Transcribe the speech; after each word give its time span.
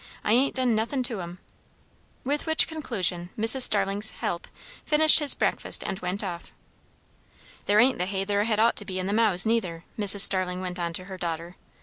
"I 0.23 0.33
ain't 0.33 0.55
done 0.55 0.73
nothin' 0.73 1.03
to 1.03 1.21
'em." 1.21 1.37
With 2.23 2.47
which 2.47 2.67
conclusion 2.67 3.29
Mrs. 3.37 3.61
Starling's 3.61 4.09
'help' 4.09 4.47
finished 4.83 5.19
his 5.19 5.35
breakfast 5.35 5.83
and 5.85 5.99
went 5.99 6.23
off. 6.23 6.51
"There 7.67 7.79
ain't 7.79 7.99
the 7.99 8.07
hay 8.07 8.23
there 8.23 8.45
had 8.45 8.59
ought 8.59 8.77
to 8.77 8.85
be 8.85 8.97
in 8.97 9.05
the 9.05 9.13
mows, 9.13 9.45
neither," 9.45 9.83
Mrs. 9.99 10.21
Starling 10.21 10.59
went 10.59 10.79
on 10.79 10.91
to 10.93 11.03
her 11.03 11.17
daughter. 11.17 11.55